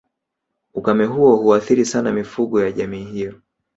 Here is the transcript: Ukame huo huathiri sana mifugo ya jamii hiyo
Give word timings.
Ukame 0.73 1.05
huo 1.05 1.35
huathiri 1.35 1.85
sana 1.85 2.11
mifugo 2.13 2.61
ya 2.63 2.71
jamii 2.71 3.03
hiyo 3.05 3.35